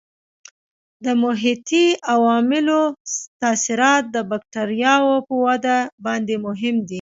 د 1.05 1.05
محیطي 1.23 1.85
عواملو 2.13 2.81
تاثیرات 3.41 4.03
د 4.15 4.17
بکټریاوو 4.29 5.15
په 5.27 5.35
وده 5.45 5.77
باندې 6.05 6.35
مهم 6.45 6.75
دي. 6.87 6.89